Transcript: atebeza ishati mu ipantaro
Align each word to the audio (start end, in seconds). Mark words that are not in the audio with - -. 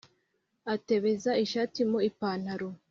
atebeza 0.73 1.31
ishati 1.43 1.79
mu 1.89 1.97
ipantaro 2.09 2.67